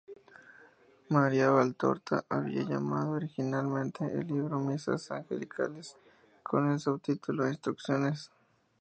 Maria 1.11 1.51
Valtorta 1.51 2.25
había 2.27 2.63
llamado 2.63 3.11
originalmente 3.11 4.03
el 4.03 4.25
libro 4.25 4.59
"Misas 4.59 5.11
Angelicales", 5.11 5.95
con 6.41 6.71
el 6.71 6.79
subtítulo 6.79 7.47
"Instrucciones". 7.47 8.31